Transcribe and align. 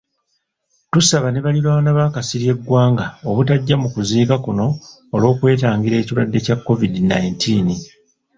Tusaba 0.91 1.27
ne 1.31 1.39
balirwana 1.45 1.89
ba 1.97 2.05
Kasirye 2.15 2.53
Gwanga 2.65 3.05
obutajja 3.29 3.75
mu 3.81 3.87
kuziika 3.93 4.35
kuno 4.45 4.67
olw'okwetangira 5.15 5.95
ekirwadde 5.99 6.39
kya 6.45 6.55
COVID 6.65 6.93
nineteen. 7.11 7.67